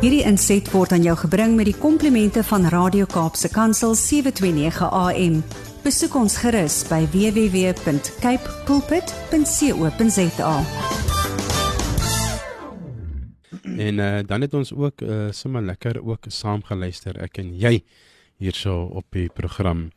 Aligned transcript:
Hierdie 0.00 0.22
inset 0.24 0.64
word 0.72 0.94
aan 0.96 1.02
jou 1.04 1.12
gebring 1.26 1.58
met 1.58 1.66
die 1.68 1.76
komplimente 1.76 2.40
van 2.48 2.62
Radio 2.72 3.04
Kaapse 3.04 3.50
Kansel 3.52 3.92
729 4.00 4.86
AM. 4.96 5.34
Besoek 5.84 6.14
ons 6.16 6.38
gerus 6.40 6.78
by 6.88 7.02
www.cape 7.12 8.54
pulpit.co.za. 8.64 10.54
En 13.76 14.00
uh, 14.00 14.08
dan 14.24 14.40
het 14.46 14.56
ons 14.56 14.72
ook 14.72 15.04
uh, 15.04 15.28
sommer 15.36 15.68
lekker 15.68 16.00
ook 16.00 16.30
saam 16.32 16.64
geluister 16.64 17.20
ek 17.20 17.36
en 17.44 17.50
jy 17.60 17.82
hierso 18.40 18.86
op 18.96 19.04
die 19.12 19.28
program 19.28 19.90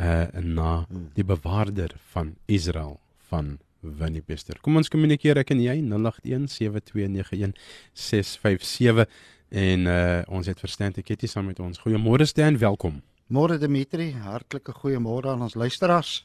uh 0.00 0.24
na 0.40 0.86
die 0.88 1.26
bewaarder 1.28 1.92
van 2.14 2.32
Israel 2.48 2.96
van 3.28 3.58
Winnie 3.80 4.24
Bester. 4.24 4.56
Kom 4.64 4.80
ons 4.80 4.88
kommunikeer 4.88 5.36
ek 5.42 5.52
en 5.52 5.60
jy 5.60 5.76
081 5.84 6.48
7291 6.48 7.60
657 7.92 9.04
en 9.50 9.86
uh 9.86 10.22
ons 10.30 10.46
het 10.46 10.58
verstaan 10.58 10.92
het 10.94 11.06
hier 11.06 11.28
saam 11.28 11.46
met 11.50 11.60
ons. 11.60 11.78
Goeiemôre 11.78 12.26
Stan, 12.26 12.58
welkom. 12.58 13.02
Môre 13.30 13.58
Dimitri, 13.58 14.10
hartlike 14.12 14.72
goeiemôre 14.74 15.30
aan 15.30 15.42
ons 15.42 15.54
luisteraars. 15.54 16.24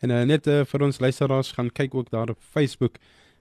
En 0.00 0.10
uh, 0.10 0.22
net 0.28 0.46
uh, 0.46 0.64
vir 0.68 0.84
ons 0.84 0.98
luisteraars 1.00 1.52
gaan 1.56 1.70
kyk 1.72 1.94
ook 1.94 2.10
daar 2.10 2.32
op 2.34 2.40
Facebook 2.40 2.98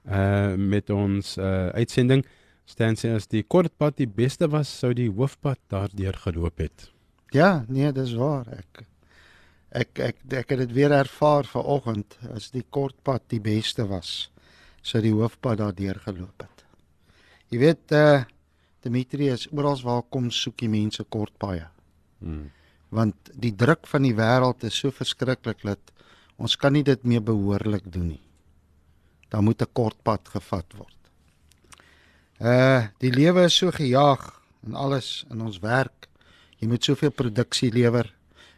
uh 0.07 0.55
met 0.57 0.89
ons 0.89 1.37
uh 1.37 1.69
uitsending. 1.77 2.25
Stan 2.65 2.95
sê 2.95 3.11
as 3.15 3.27
die 3.27 3.43
kortpad 3.43 3.97
die 3.99 4.07
beste 4.07 4.47
was, 4.49 4.71
sou 4.79 4.93
die 4.97 5.09
hoofpad 5.09 5.59
daardeur 5.69 6.17
geloop 6.23 6.63
het. 6.63 6.89
Ja, 7.31 7.65
nee, 7.67 7.91
dis 7.91 8.15
waar. 8.17 8.47
Ek 8.51 8.83
ek 9.71 9.99
ek 9.99 10.33
ek 10.41 10.49
het 10.55 10.63
dit 10.65 10.73
weer 10.75 10.91
ervaar 10.91 11.45
vanoggend 11.47 12.17
as 12.33 12.49
die 12.51 12.65
kortpad 12.69 13.27
die 13.31 13.39
beste 13.43 13.85
was, 13.87 14.31
sou 14.81 15.01
die 15.03 15.13
hoofpad 15.13 15.61
daardeur 15.61 15.99
geloop 16.07 16.47
het. 16.47 16.65
Jy 17.51 17.59
weet 17.67 17.95
uh 17.95 18.23
Demetrius, 18.81 19.47
oral 19.53 19.77
waar 19.85 20.03
kom 20.09 20.31
soek 20.33 20.57
die 20.63 20.69
mense 20.69 21.03
kort 21.03 21.33
paaie. 21.41 21.67
Hmm. 22.21 22.49
Want 22.89 23.31
die 23.33 23.53
druk 23.55 23.85
van 23.87 24.07
die 24.07 24.15
wêreld 24.17 24.65
is 24.67 24.79
so 24.81 24.91
verskriklik 24.91 25.61
dat 25.63 25.93
ons 26.41 26.57
kan 26.57 26.73
nie 26.73 26.83
dit 26.83 27.03
meer 27.05 27.21
behoorlik 27.21 27.85
doen 27.93 28.07
nie. 28.15 28.23
Daar 29.29 29.43
moet 29.43 29.61
'n 29.61 29.73
kort 29.73 30.03
pad 30.03 30.27
gevat 30.27 30.73
word. 30.77 30.97
Uh 32.41 32.87
die 32.99 33.11
lewe 33.11 33.45
is 33.45 33.55
so 33.55 33.71
gejaag 33.71 34.41
en 34.65 34.75
alles 34.75 35.25
in 35.29 35.41
ons 35.41 35.59
werk. 35.59 36.09
Jy 36.59 36.67
moet 36.67 36.83
soveel 36.83 37.11
produksie 37.11 37.71
lewer 37.71 38.13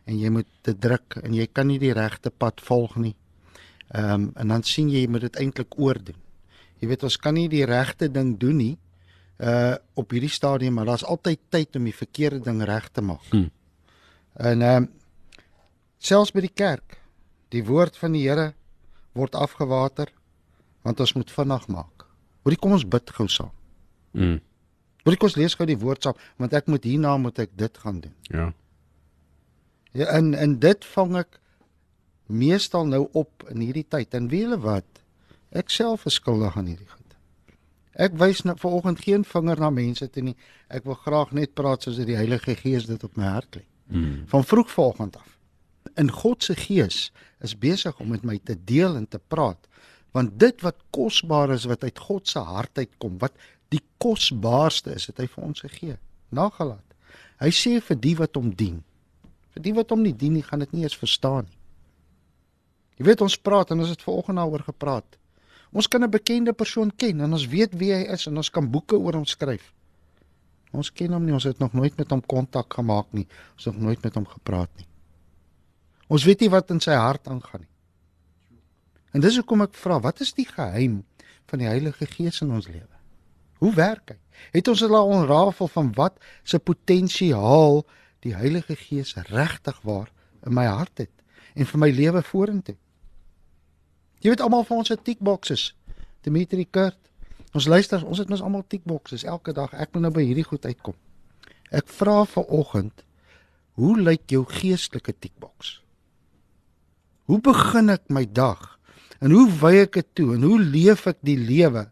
en 0.06 0.20
jy 0.20 0.30
moet 0.30 0.48
dit 0.64 0.82
druk 0.82 1.20
en 1.24 1.34
jy 1.34 1.48
kan 1.48 1.68
nie 1.68 1.80
die 1.80 1.94
regte 1.94 2.30
pad 2.30 2.62
volg 2.62 2.96
nie. 2.96 3.16
Ehm 3.92 4.14
um, 4.14 4.32
en 4.36 4.48
dan 4.48 4.64
sien 4.64 4.90
jy 4.90 5.02
jy 5.02 5.08
moet 5.08 5.22
dit 5.22 5.36
eintlik 5.36 5.80
oordoen. 5.80 6.20
Jy 6.80 6.88
weet 6.88 7.04
ons 7.04 7.18
kan 7.18 7.34
nie 7.34 7.50
die 7.50 7.66
regte 7.66 8.12
ding 8.12 8.40
doen 8.40 8.58
nie 8.58 8.78
uh 9.38 9.76
op 9.94 10.12
hierdie 10.12 10.30
stadium 10.30 10.74
maar 10.74 10.86
daar's 10.86 11.06
altyd 11.06 11.40
tyd 11.50 11.76
om 11.76 11.84
die 11.84 11.96
verkeerde 11.96 12.40
ding 12.40 12.64
reg 12.64 12.90
te 12.92 13.02
maak. 13.02 13.26
Hmm. 13.30 13.50
En 14.34 14.62
ehm 14.62 14.84
um, 14.84 14.90
selfs 15.98 16.34
by 16.36 16.42
die 16.44 16.54
kerk, 16.54 16.98
die 17.50 17.64
woord 17.66 17.98
van 17.98 18.12
die 18.12 18.26
Here 18.28 18.54
word 19.14 19.36
afgewater 19.36 20.12
want 20.84 21.00
ons 21.00 21.14
moet 21.14 21.32
vinnig 21.32 21.68
maak. 21.68 22.08
Hoorie 22.44 22.60
kom 22.60 22.76
ons 22.76 22.88
bid 22.88 23.14
gou 23.16 23.28
saam. 23.32 23.54
Mm. 24.12 24.42
Hoorie 25.06 25.20
kom 25.20 25.30
ons 25.30 25.38
lees 25.40 25.56
gou 25.56 25.68
die 25.70 25.80
woord 25.80 26.04
saam 26.04 26.20
want 26.42 26.54
ek 26.54 26.68
moet 26.68 26.84
hierna 26.84 27.16
moet 27.18 27.40
ek 27.40 27.54
dit 27.56 27.78
gaan 27.78 28.02
doen. 28.04 28.16
Ja. 28.34 28.50
Ja 29.94 30.10
en 30.18 30.34
en 30.34 30.58
dit 30.60 30.86
vang 30.96 31.16
ek 31.22 31.40
meestal 32.28 32.88
nou 32.90 33.06
op 33.14 33.46
in 33.54 33.62
hierdie 33.64 33.88
tyd. 33.88 34.14
En 34.14 34.28
weet 34.28 34.48
julle 34.48 34.60
wat? 34.64 35.04
Ek 35.54 35.70
self 35.70 36.08
is 36.10 36.18
skuldig 36.20 36.58
aan 36.58 36.72
hierdie 36.72 36.90
goed. 36.90 37.03
Ek 37.94 38.16
wys 38.18 38.42
nou 38.42 38.56
vanoggend 38.58 39.04
geen 39.06 39.26
vinger 39.28 39.60
na 39.62 39.70
mense 39.70 40.08
toe 40.10 40.24
nie. 40.26 40.36
Ek 40.74 40.86
wil 40.90 40.98
graag 40.98 41.34
net 41.38 41.54
praat 41.54 41.86
soos 41.86 42.00
die 42.02 42.18
Heilige 42.18 42.56
Gees 42.58 42.88
dit 42.90 43.04
op 43.06 43.18
my 43.20 43.30
hart 43.36 43.60
lê. 43.60 43.66
Mm. 43.94 44.24
Van 44.32 44.44
vroeg 44.44 44.72
vanoggend 44.72 45.20
af. 45.20 45.38
In 46.00 46.10
God 46.12 46.44
se 46.44 46.56
Gees 46.58 47.12
is 47.44 47.58
besig 47.58 48.00
om 48.00 48.10
met 48.10 48.24
my 48.26 48.40
te 48.44 48.56
deel 48.58 48.96
en 48.98 49.08
te 49.08 49.20
praat. 49.20 49.68
Want 50.14 50.40
dit 50.40 50.62
wat 50.62 50.82
kosbaar 50.90 51.54
is 51.54 51.68
wat 51.70 51.84
uit 51.84 52.00
God 52.00 52.28
se 52.28 52.40
hart 52.40 52.78
uitkom, 52.78 53.18
wat 53.22 53.38
die 53.74 53.82
kosbaarste 53.98 54.94
is, 54.94 55.08
het 55.10 55.22
hy 55.22 55.28
vir 55.30 55.44
ons 55.44 55.66
gegee. 55.66 55.98
Nagelaat. 56.34 56.98
Hy 57.42 57.50
sê 57.54 57.80
vir 57.82 57.98
die 58.00 58.16
wat 58.18 58.38
hom 58.38 58.54
dien. 58.58 58.82
Vir 59.54 59.66
die 59.66 59.74
wat 59.78 59.94
hom 59.94 60.02
nie 60.06 60.14
dien 60.18 60.38
nie, 60.38 60.46
gaan 60.46 60.62
dit 60.66 60.74
nie 60.74 60.86
eens 60.86 60.98
verstaan 60.98 61.46
nie. 61.46 61.60
Jy 63.02 63.08
weet 63.10 63.24
ons 63.26 63.38
praat 63.42 63.74
en 63.74 63.82
ons 63.82 63.90
het 63.90 64.06
vanoggend 64.06 64.38
daaroor 64.38 64.66
gepraat. 64.68 65.18
Ons 65.74 65.88
kan 65.88 66.04
'n 66.04 66.10
bekende 66.10 66.54
persoon 66.54 66.92
ken 66.96 67.22
en 67.22 67.34
ons 67.34 67.48
weet 67.48 67.74
wie 67.74 67.94
hy 67.94 68.04
is 68.14 68.28
en 68.28 68.38
ons 68.38 68.50
kan 68.50 68.72
boeke 68.72 68.98
oor 68.98 69.14
hom 69.14 69.26
skryf. 69.26 69.74
Ons 70.72 70.92
ken 70.92 71.14
hom 71.14 71.26
nie, 71.26 71.34
ons 71.34 71.44
het 71.44 71.60
nog 71.60 71.74
nooit 71.74 71.98
met 71.98 72.10
hom 72.10 72.22
kontak 72.22 72.74
gemaak 72.74 73.12
nie. 73.14 73.28
Ons 73.54 73.66
het 73.66 73.74
nog 73.74 73.84
nooit 73.84 74.04
met 74.04 74.16
hom 74.16 74.26
gepraat 74.26 74.70
nie. 74.78 74.88
Ons 76.08 76.24
weet 76.24 76.40
nie 76.42 76.50
wat 76.50 76.72
in 76.72 76.80
sy 76.80 76.94
hart 76.98 77.28
aangaan 77.28 77.62
nie. 77.62 77.70
En 79.14 79.22
dis 79.22 79.36
hoekom 79.38 79.62
ek 79.62 79.78
vra, 79.78 80.00
wat 80.02 80.22
is 80.22 80.34
die 80.34 80.48
geheim 80.50 81.04
van 81.50 81.62
die 81.62 81.70
Heilige 81.70 82.06
Gees 82.10 82.42
in 82.42 82.52
ons 82.52 82.68
lewe? 82.68 82.90
Hoe 83.62 83.74
werk 83.74 84.10
hy? 84.10 84.18
Het 84.52 84.68
ons 84.68 84.82
al 84.84 84.98
onrafel 84.98 85.70
van 85.72 85.92
wat 85.94 86.18
se 86.44 86.60
potensiaal 86.60 87.84
die 88.26 88.34
Heilige 88.36 88.76
Gees 88.76 89.14
regtig 89.30 89.78
waar 89.86 90.10
in 90.46 90.54
my 90.58 90.66
hart 90.66 91.06
het 91.06 91.14
en 91.54 91.70
vir 91.70 91.80
my 91.80 91.90
lewe 91.94 92.24
vorentoe? 92.26 92.76
Jy 94.24 94.32
weet 94.32 94.42
almal 94.44 94.64
van 94.64 94.80
ons 94.80 94.92
het 94.94 95.02
tickboxes. 95.04 95.74
Dimitri 96.24 96.64
Kurt. 96.64 97.00
Ons 97.54 97.68
luister, 97.68 98.02
ons 98.08 98.18
het 98.22 98.30
mos 98.32 98.42
almal 98.42 98.64
tickboxes 98.72 99.26
elke 99.28 99.52
dag. 99.54 99.74
Ek 99.76 99.92
moet 99.94 100.08
nou 100.08 100.14
by 100.16 100.24
hierdie 100.24 100.48
goed 100.48 100.64
uitkom. 100.66 100.96
Ek 101.76 101.92
vra 101.92 102.24
vir 102.30 102.48
oggend, 102.56 103.04
hoe 103.76 103.98
lyk 104.00 104.32
jou 104.32 104.46
geestelike 104.48 105.14
tickbox? 105.20 105.76
Hoe 107.28 107.40
begin 107.44 107.92
ek 107.92 108.08
my 108.14 108.24
dag? 108.26 108.80
En 109.20 109.36
hoe 109.36 109.46
wy 109.60 109.76
ek 109.84 110.00
dit 110.00 110.10
toe 110.20 110.34
en 110.38 110.48
hoe 110.48 110.60
leef 110.62 111.06
ek 111.10 111.20
die 111.26 111.38
lewe 111.40 111.88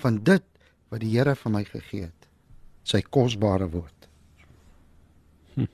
van 0.00 0.18
dit 0.24 0.44
wat 0.92 1.02
die 1.04 1.12
Here 1.12 1.36
vir 1.36 1.52
my 1.52 1.64
gegee 1.68 2.08
het? 2.08 2.28
Sy 2.84 3.02
kosbare 3.04 3.68
woord. 3.72 4.08
Hm. 5.56 5.68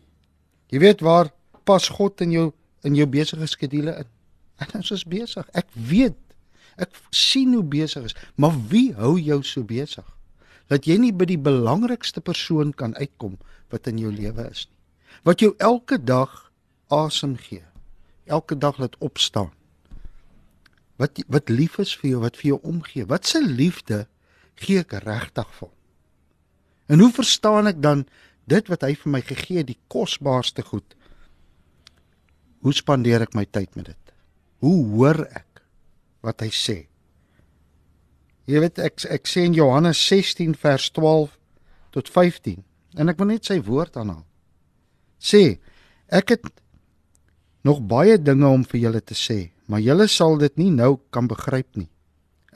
Jy 0.74 0.82
weet 0.82 1.04
waar 1.06 1.30
pas 1.66 1.88
God 1.92 2.22
in 2.26 2.34
jou 2.34 2.48
in 2.86 2.96
jou 2.96 3.06
besige 3.06 3.46
skedule 3.46 3.94
in? 4.00 4.16
Ons 4.76 4.90
is 4.94 5.04
besig. 5.08 5.46
Ek 5.56 5.68
weet. 5.74 6.18
Ek 6.80 6.96
sien 7.12 7.52
hoe 7.54 7.64
besig 7.66 8.06
is, 8.08 8.16
maar 8.40 8.54
wie 8.70 8.90
hou 8.96 9.16
jou 9.20 9.40
so 9.44 9.66
besig? 9.66 10.06
Dat 10.70 10.86
jy 10.88 10.96
nie 11.02 11.12
by 11.12 11.26
die 11.28 11.40
belangrikste 11.40 12.22
persoon 12.24 12.70
kan 12.72 12.94
uitkom 12.96 13.36
wat 13.74 13.88
in 13.90 13.98
jou 14.00 14.12
lewe 14.14 14.46
is 14.48 14.66
nie. 14.68 14.78
Wat 15.26 15.42
jou 15.42 15.50
elke 15.58 15.98
dag 15.98 16.30
asem 16.94 17.34
gee. 17.36 17.64
Elke 18.30 18.56
dag 18.58 18.78
laat 18.78 18.96
opstaan. 19.02 19.50
Wat 21.00 21.18
wat 21.32 21.50
lief 21.50 21.78
is 21.82 21.92
vir 21.98 22.12
jou, 22.12 22.20
wat 22.22 22.38
vir 22.38 22.52
jou 22.52 22.60
omgee. 22.62 23.08
Wat 23.08 23.26
se 23.26 23.42
liefde 23.42 24.06
gee 24.60 24.84
ek 24.84 24.94
regtig 25.04 25.50
vir? 25.58 25.72
En 26.90 27.02
hoe 27.02 27.12
verstaan 27.14 27.70
ek 27.70 27.82
dan 27.82 28.06
dit 28.50 28.66
wat 28.70 28.82
hy 28.86 28.94
vir 28.98 29.12
my 29.14 29.20
gegee, 29.22 29.64
die 29.64 29.78
kosbaarste 29.92 30.64
goed? 30.66 30.96
Hoe 32.60 32.74
spandeer 32.76 33.24
ek 33.24 33.36
my 33.38 33.46
tyd 33.46 33.76
met 33.78 33.92
dit? 33.92 33.99
Hoe 34.60 34.78
hoor 34.92 35.24
ek 35.26 35.62
wat 36.24 36.42
hy 36.44 36.50
sê? 36.52 36.78
Jy 38.50 38.60
weet 38.64 38.80
ek 38.82 39.04
ek 39.08 39.28
sê 39.30 39.46
in 39.48 39.54
Johannes 39.56 40.00
16 40.10 40.56
vers 40.60 40.88
12 40.96 41.36
tot 41.94 42.10
15 42.10 42.60
en 42.98 43.12
ek 43.12 43.20
wil 43.20 43.30
net 43.30 43.46
sy 43.48 43.60
woord 43.64 43.96
aanhaal. 44.00 44.24
Sê 45.20 45.60
ek 46.10 46.34
het 46.34 46.50
nog 47.64 47.80
baie 47.84 48.18
dinge 48.18 48.48
om 48.48 48.64
vir 48.64 48.80
julle 48.86 49.00
te 49.04 49.16
sê, 49.16 49.52
maar 49.68 49.84
julle 49.84 50.08
sal 50.08 50.38
dit 50.40 50.56
nie 50.58 50.70
nou 50.74 50.96
kan 51.14 51.28
begryp 51.30 51.76
nie. 51.76 51.90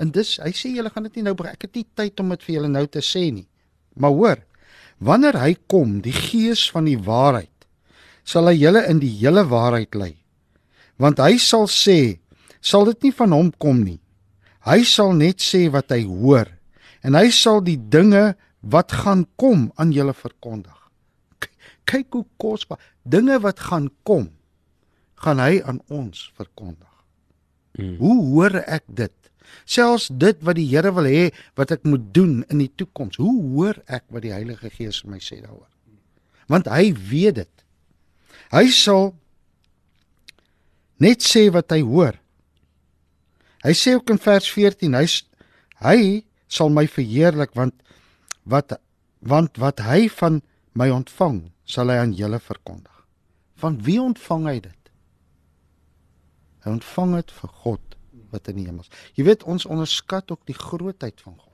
En 0.00 0.10
dis 0.10 0.36
hy 0.42 0.50
sê 0.56 0.72
julle 0.74 0.90
gaan 0.90 1.06
dit 1.06 1.20
nie 1.20 1.28
nou 1.28 1.36
begryp. 1.38 1.56
Ek 1.56 1.68
het 1.68 1.78
nie 1.78 1.86
tyd 1.96 2.20
om 2.20 2.32
dit 2.34 2.46
vir 2.46 2.56
julle 2.56 2.72
nou 2.72 2.84
te 2.90 3.02
sê 3.04 3.28
nie. 3.30 3.46
Maar 3.94 4.16
hoor, 4.16 4.42
wanneer 4.98 5.38
hy 5.38 5.52
kom, 5.70 6.00
die 6.02 6.14
Gees 6.14 6.66
van 6.74 6.88
die 6.88 6.98
waarheid, 6.98 7.68
sal 8.26 8.48
hy 8.50 8.56
julle 8.58 8.82
in 8.90 8.98
die 9.02 9.12
hele 9.20 9.44
waarheid 9.46 9.94
lei. 9.94 10.14
Want 11.00 11.18
hy 11.22 11.36
sal 11.42 11.66
sê, 11.70 12.18
sal 12.62 12.86
dit 12.92 13.08
nie 13.08 13.14
van 13.16 13.34
hom 13.34 13.50
kom 13.58 13.82
nie. 13.84 14.00
Hy 14.64 14.80
sal 14.88 15.12
net 15.18 15.42
sê 15.44 15.66
wat 15.72 15.92
hy 15.92 16.04
hoor 16.08 16.48
en 17.04 17.16
hy 17.18 17.28
sal 17.34 17.60
die 17.60 17.76
dinge 17.76 18.32
wat 18.64 18.94
gaan 19.04 19.26
kom 19.36 19.68
aan 19.76 19.92
julle 19.92 20.14
verkondig. 20.16 20.76
Kyk 21.84 22.16
hoe 22.16 22.24
kosbaar 22.40 22.80
dinge 23.04 23.36
wat 23.44 23.60
gaan 23.60 23.90
kom 24.08 24.30
gaan 25.20 25.40
hy 25.40 25.60
aan 25.64 25.80
ons 25.92 26.30
verkondig. 26.36 26.90
Mm. 27.76 27.96
Hoe 28.00 28.16
hoor 28.30 28.56
ek 28.64 28.84
dit? 28.88 29.14
Selfs 29.68 30.08
dit 30.08 30.40
wat 30.44 30.58
die 30.58 30.66
Here 30.68 30.92
wil 30.96 31.08
hê 31.08 31.28
wat 31.58 31.74
ek 31.76 31.84
moet 31.88 32.08
doen 32.16 32.42
in 32.52 32.62
die 32.64 32.72
toekoms. 32.72 33.20
Hoe 33.20 33.36
hoor 33.54 33.80
ek 33.86 34.06
wat 34.12 34.24
die 34.24 34.34
Heilige 34.34 34.72
Gees 34.72 35.02
vir 35.04 35.14
my 35.14 35.20
sê 35.22 35.40
daaroor? 35.42 35.68
Want 36.50 36.68
hy 36.72 36.92
weet 36.96 37.40
dit. 37.42 37.64
Hy 38.52 38.66
sal 38.72 39.12
net 41.02 41.24
sê 41.24 41.48
wat 41.54 41.72
hy 41.74 41.80
hoor. 41.82 42.18
Hy 43.64 43.72
sê 43.72 43.94
ook 43.96 44.10
in 44.12 44.20
vers 44.20 44.46
14 44.52 44.98
hy 44.98 45.06
hy 45.84 46.00
sal 46.48 46.70
my 46.70 46.86
verheerlik 46.86 47.54
want 47.56 47.74
wat 48.44 48.76
Want 49.24 49.56
wat 49.56 49.80
hy 49.80 50.04
van 50.20 50.42
my 50.76 50.90
ontvang, 50.92 51.48
sal 51.64 51.88
hy 51.88 51.96
aan 52.02 52.12
julle 52.16 52.40
verkondig. 52.42 52.92
Van 53.56 53.78
wie 53.86 53.96
ontvang 54.02 54.46
hy 54.50 54.58
dit? 54.66 54.92
Hy 56.64 56.76
ontvang 56.76 57.16
dit 57.20 57.34
vir 57.38 57.52
God 57.64 57.98
wat 58.34 58.50
in 58.50 58.60
die 58.60 58.66
hemel 58.66 58.84
is. 58.84 58.92
Jy 59.16 59.28
weet 59.30 59.46
ons 59.48 59.64
onderskat 59.70 60.32
ook 60.34 60.42
die 60.50 60.58
grootheid 60.58 61.22
van 61.24 61.38
God. 61.38 61.50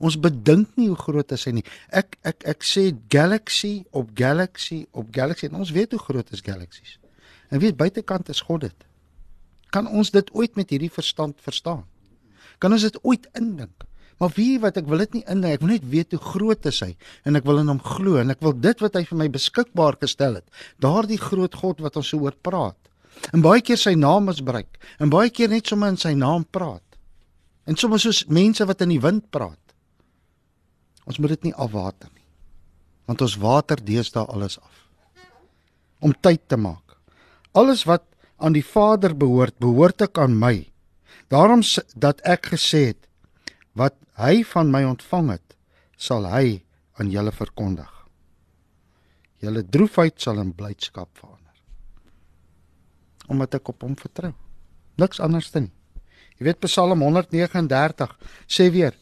Ons 0.00 0.16
bedink 0.20 0.72
nie 0.80 0.88
hoe 0.88 0.98
groot 0.98 1.28
hy 1.28 1.36
is 1.36 1.46
nie. 1.52 1.66
Ek 1.92 2.16
ek 2.24 2.46
ek 2.54 2.64
sê 2.64 2.86
galaxy 3.12 3.74
op 3.92 4.14
galaxy 4.16 4.84
op 4.92 5.12
galaxy 5.12 5.50
en 5.50 5.60
ons 5.60 5.74
weet 5.74 5.92
hoe 5.92 6.00
groot 6.06 6.32
is 6.32 6.44
galaksies. 6.44 6.96
En 7.48 7.60
weet 7.62 7.76
buitekant 7.76 8.28
is 8.28 8.40
God 8.40 8.66
dit. 8.68 8.86
Kan 9.74 9.88
ons 9.90 10.10
dit 10.14 10.30
ooit 10.32 10.54
met 10.56 10.70
hierdie 10.70 10.92
verstand 10.92 11.40
verstaan? 11.42 11.84
Kan 12.62 12.72
ons 12.72 12.86
dit 12.86 12.98
ooit 13.02 13.26
indink? 13.34 13.86
Maar 14.22 14.30
wie 14.36 14.60
wat 14.62 14.78
ek 14.78 14.86
wil 14.86 15.02
dit 15.02 15.18
nie 15.18 15.24
indink, 15.26 15.58
ek 15.58 15.64
wil 15.64 15.72
net 15.74 15.86
weet 15.90 16.14
hoe 16.14 16.22
groot 16.22 16.66
is 16.70 16.78
hy 16.84 16.92
en 17.26 17.36
ek 17.36 17.46
wil 17.48 17.58
in 17.60 17.72
hom 17.72 17.82
glo 17.82 18.20
en 18.20 18.30
ek 18.30 18.44
wil 18.46 18.54
dit 18.54 18.84
wat 18.84 18.94
hy 18.94 19.02
vir 19.08 19.20
my 19.24 19.28
beskikbaar 19.34 19.98
gestel 20.00 20.38
het, 20.38 20.46
daardie 20.82 21.18
groot 21.18 21.54
God 21.58 21.82
wat 21.82 21.98
ons 21.98 22.12
so 22.14 22.22
oor 22.22 22.36
praat. 22.46 22.78
En 23.34 23.42
baie 23.42 23.62
keer 23.64 23.78
sy 23.80 23.94
naam 23.98 24.28
misbruik 24.30 24.78
en 25.02 25.10
baie 25.12 25.32
keer 25.34 25.50
net 25.50 25.66
sommer 25.70 25.92
in 25.92 26.00
sy 26.00 26.14
naam 26.18 26.46
praat. 26.46 26.82
En 27.66 27.78
sommer 27.80 28.00
soos 28.02 28.24
mense 28.28 28.64
wat 28.68 28.82
in 28.84 28.94
die 28.94 29.02
wind 29.02 29.26
praat. 29.34 29.60
Ons 31.08 31.18
moet 31.20 31.34
dit 31.34 31.48
nie 31.48 31.56
afwater 31.60 32.10
nie. 32.12 32.24
Want 33.08 33.24
ons 33.24 33.36
water 33.40 33.80
deesdae 33.80 34.24
alles 34.32 34.58
af. 34.60 34.84
Om 36.04 36.14
tyd 36.20 36.46
te 36.48 36.58
maak. 36.60 36.83
Alles 37.54 37.84
wat 37.86 38.04
aan 38.42 38.56
die 38.56 38.64
Vader 38.66 39.14
behoort, 39.16 39.56
behoort 39.62 40.02
ek 40.08 40.18
aan 40.18 40.34
my. 40.38 40.66
Daarom 41.32 41.62
dat 41.94 42.22
ek 42.26 42.50
gesê 42.54 42.90
het 42.92 43.06
wat 43.78 43.96
hy 44.18 44.42
van 44.46 44.70
my 44.70 44.84
ontvang 44.86 45.32
het, 45.34 45.56
sal 45.96 46.26
hy 46.30 46.62
aan 46.98 47.10
julle 47.10 47.32
verkondig. 47.34 47.90
Julle 49.42 49.64
droefheid 49.66 50.20
sal 50.22 50.38
in 50.42 50.52
blydskap 50.54 51.10
verander. 51.18 51.54
Omdat 53.30 53.58
ek 53.58 53.72
op 53.72 53.86
hom 53.86 53.96
vertrou. 53.98 54.34
Niks 55.00 55.22
anders 55.22 55.50
dan. 55.54 55.70
Jy 56.38 56.50
weet 56.50 56.62
Psalm 56.66 57.02
139 57.02 58.14
sê 58.50 58.70
weer. 58.74 58.94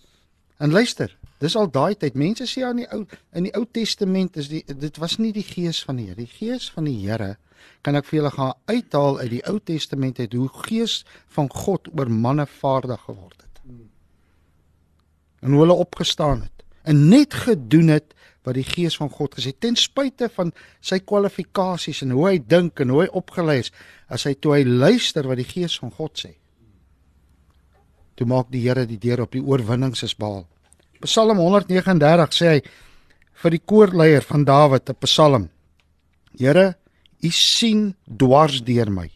En 0.60 0.72
luister, 0.72 1.12
Dis 1.42 1.56
al 1.58 1.70
daai 1.74 1.96
tyd. 1.98 2.14
Mense 2.18 2.46
sê 2.46 2.62
aan 2.62 2.78
die 2.78 2.88
ou 2.94 3.02
in 3.34 3.48
die 3.48 3.54
Ou 3.58 3.64
Testament 3.66 4.36
is 4.38 4.48
die 4.52 4.62
dit 4.62 4.98
was 5.02 5.16
nie 5.18 5.32
die 5.34 5.46
gees 5.46 5.80
van 5.82 5.98
die 5.98 6.06
Here. 6.06 6.20
Die 6.20 6.30
gees 6.30 6.68
van 6.70 6.86
die 6.86 7.00
Here 7.02 7.34
kan 7.82 7.98
ek 7.98 8.08
vir 8.08 8.18
julle 8.20 8.32
gaan 8.34 8.54
uithaal 8.70 9.18
uit 9.20 9.30
die 9.30 9.44
Ou 9.50 9.58
Testament 9.58 10.18
uit 10.18 10.32
hoe 10.32 10.48
gees 10.66 11.02
van 11.34 11.48
God 11.50 11.88
oor 11.96 12.10
manne 12.10 12.46
vaardig 12.46 13.00
geword 13.06 13.38
het. 13.42 13.62
En 15.42 15.54
hoe 15.54 15.64
hulle 15.64 15.78
opgestaan 15.84 16.44
het 16.46 16.66
en 16.82 17.08
net 17.08 17.34
gedoen 17.34 17.88
het 17.94 18.14
wat 18.42 18.56
die 18.58 18.66
gees 18.66 18.96
van 18.98 19.10
God 19.10 19.36
gesê 19.38 19.52
ten 19.54 19.76
spyte 19.78 20.28
van 20.34 20.50
sy 20.82 20.98
kwalifikasies 20.98 22.02
en 22.02 22.14
hoe 22.16 22.26
hy 22.28 22.36
dink 22.42 22.80
en 22.82 22.90
hoe 22.90 23.04
hy 23.04 23.10
opgelei 23.14 23.60
is 23.62 23.70
as 24.10 24.26
hy 24.26 24.34
toe 24.34 24.56
hy 24.56 24.64
luister 24.66 25.28
wat 25.30 25.38
die 25.38 25.46
gees 25.46 25.78
van 25.78 25.92
God 25.94 26.18
sê. 26.18 26.32
Toe 28.18 28.26
maak 28.28 28.50
die 28.52 28.64
Here 28.66 28.84
die 28.86 29.00
deur 29.00 29.24
op 29.24 29.32
die 29.32 29.42
oorwinnings 29.42 30.02
is 30.04 30.16
behaal. 30.18 30.44
Psalm 31.02 31.38
139 31.38 32.34
sê 32.36 32.50
hy 32.56 32.58
vir 33.42 33.56
die 33.56 33.62
koorleier 33.64 34.26
van 34.26 34.44
Dawid 34.44 34.90
'n 34.90 34.98
psalm. 35.00 35.48
Here, 36.38 36.74
U 37.22 37.30
sien 37.30 37.94
dwars 38.04 38.62
deur 38.66 38.90
my. 38.90 39.08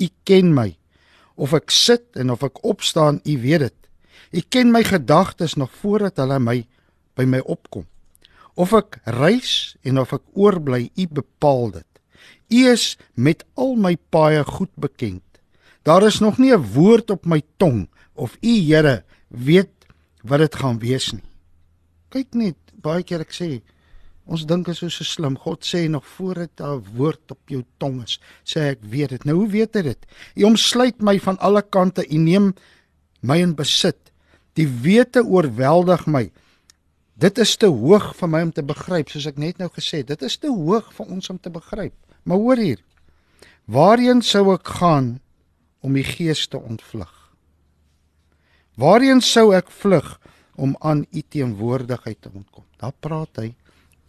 U 0.00 0.08
ken 0.24 0.54
my. 0.56 0.72
Of 1.36 1.52
ek 1.56 1.72
sit 1.72 2.16
en 2.16 2.32
of 2.32 2.42
ek 2.44 2.62
opstaan, 2.64 3.20
U 3.24 3.36
weet 3.42 3.66
dit. 3.68 3.78
U 4.32 4.40
ken 4.48 4.72
my 4.72 4.82
gedagtes 4.86 5.56
nog 5.60 5.72
voordat 5.80 6.20
hulle 6.22 6.38
my 6.40 6.58
by 7.18 7.26
my 7.28 7.40
opkom. 7.44 7.86
Of 8.56 8.72
ek 8.76 9.00
reis 9.20 9.76
en 9.84 10.00
of 10.00 10.14
ek 10.16 10.24
oorbly, 10.32 10.88
U 10.96 11.06
bepaal 11.20 11.70
dit. 11.80 11.90
U 12.50 12.60
is 12.72 12.96
met 13.14 13.44
al 13.54 13.76
my 13.76 13.94
paaie 14.10 14.44
goed 14.44 14.72
bekend. 14.80 15.24
Daar 15.86 16.04
is 16.06 16.20
nog 16.20 16.38
nie 16.38 16.52
'n 16.52 16.72
woord 16.74 17.10
op 17.10 17.24
my 17.24 17.42
tong 17.56 17.88
of 18.14 18.36
U 18.40 18.54
Here 18.68 19.04
weet 19.28 19.72
wat 20.22 20.38
dit 20.38 20.54
gaan 20.54 20.78
wees 20.78 21.12
nie. 21.12 21.24
Kyk 22.08 22.34
net, 22.34 22.56
baie 22.74 23.02
keer 23.02 23.20
ek 23.20 23.32
sê 23.32 23.62
ons 24.30 24.46
dink 24.46 24.68
is 24.70 24.78
so 24.78 24.88
so 24.92 25.04
slim. 25.04 25.36
God 25.38 25.66
sê 25.66 25.86
nog 25.90 26.06
voor 26.16 26.34
dit 26.44 26.60
'n 26.60 26.84
woord 26.96 27.30
op 27.30 27.40
jou 27.48 27.64
tong 27.78 28.02
is, 28.02 28.20
sê 28.44 28.70
ek 28.70 28.78
weet 28.82 29.10
dit. 29.10 29.24
Nou 29.24 29.36
hoe 29.36 29.48
weet 29.48 29.74
hy 29.74 29.82
dit? 29.82 30.06
U 30.36 30.44
omsluit 30.44 31.02
my 31.02 31.18
van 31.18 31.38
alle 31.38 31.62
kante. 31.62 32.06
U 32.06 32.16
neem 32.16 32.54
my 33.20 33.38
in 33.38 33.54
besit. 33.54 34.12
Die 34.54 34.68
wete 34.68 35.24
oorweldig 35.24 36.06
my. 36.06 36.30
Dit 37.14 37.38
is 37.38 37.56
te 37.56 37.66
hoog 37.66 38.14
vir 38.16 38.28
my 38.28 38.42
om 38.42 38.52
te 38.52 38.62
begryp, 38.62 39.10
soos 39.10 39.26
ek 39.26 39.36
net 39.36 39.58
nou 39.58 39.68
gesê 39.68 40.00
het. 40.00 40.06
Dit 40.06 40.22
is 40.22 40.36
te 40.36 40.48
hoog 40.48 40.92
vir 40.92 41.06
ons 41.06 41.30
om 41.30 41.38
te 41.38 41.50
begryp. 41.50 41.94
Maar 42.24 42.38
hoor 42.38 42.56
hier. 42.56 42.80
Waarheen 43.66 44.22
sou 44.22 44.54
ek 44.54 44.66
gaan 44.80 45.20
om 45.80 45.92
die 45.92 46.04
gees 46.04 46.46
te 46.48 46.58
ontvlug? 46.58 47.12
Waarheen 48.80 49.20
sou 49.20 49.50
ek 49.54 49.70
vlug 49.70 50.18
om 50.56 50.76
aan 50.80 51.04
u 51.10 51.22
teenwoordigheid 51.28 52.20
te 52.20 52.30
ontkom. 52.32 52.64
Daar 52.80 52.96
praat 53.00 53.36
hy. 53.36 53.54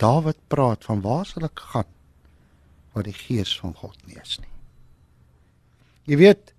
Dawid 0.01 0.39
praat 0.49 0.85
van 0.87 1.03
waar 1.05 1.27
sal 1.29 1.45
ek 1.45 1.61
gaan 1.73 1.89
waar 2.91 3.05
die 3.07 3.15
gees 3.15 3.53
van 3.59 3.75
God 3.77 3.99
nie 4.07 4.17
is 4.19 4.39
nie. 4.41 4.49
Jy 6.11 6.17
weet 6.19 6.55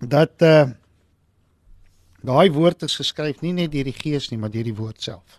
dat 0.00 0.46
uh 0.46 0.70
daai 2.20 2.52
woord 2.52 2.84
is 2.84 2.98
geskryf 3.00 3.40
nie 3.40 3.54
net 3.56 3.72
deur 3.72 3.86
die 3.88 3.96
gees 3.96 4.26
nie, 4.28 4.36
maar 4.36 4.52
deur 4.52 4.66
die 4.68 4.76
woord 4.76 5.00
self. 5.00 5.38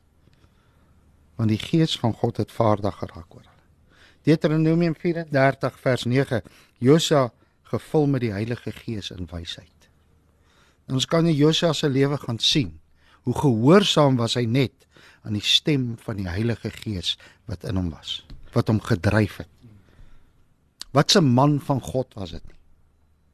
Want 1.37 1.53
die 1.53 1.61
gees 1.61 1.93
van 2.01 2.15
God 2.17 2.41
het 2.41 2.53
vaardig 2.53 2.95
geraak 2.97 3.35
oor 3.35 3.43
hulle. 3.45 3.65
Deuteronomium 4.25 4.95
34 4.97 5.77
vers 5.81 6.05
9 6.09 6.41
Josua 6.81 7.27
gevul 7.69 8.09
met 8.09 8.25
die 8.25 8.33
Heilige 8.33 8.73
Gees 8.73 9.11
in 9.13 9.29
wysheid. 9.29 9.89
En 10.89 10.97
ons 10.97 11.05
kan 11.05 11.25
in 11.29 11.37
Josua 11.37 11.73
se 11.77 11.89
lewe 11.89 12.17
gaan 12.17 12.41
sien 12.41 12.79
hoe 13.21 13.35
gehoorsaam 13.37 14.17
was 14.17 14.35
hy 14.39 14.47
net 14.49 14.87
aan 15.23 15.33
die 15.33 15.45
stem 15.45 15.95
van 16.01 16.15
die 16.15 16.27
Heilige 16.27 16.69
Gees 16.69 17.17
wat 17.45 17.63
in 17.63 17.75
hom 17.75 17.89
was, 17.89 18.25
wat 18.53 18.67
hom 18.67 18.81
gedryf 18.81 19.37
het. 19.37 19.49
Wat 20.91 21.15
'n 21.15 21.23
man 21.23 21.59
van 21.59 21.81
God 21.81 22.13
was 22.13 22.31
dit 22.31 22.43
nie. 22.47 22.59